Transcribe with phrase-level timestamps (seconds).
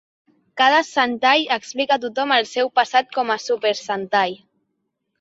[0.61, 4.39] Cada sentai explica a tothom el seu passat com a Super Sentai.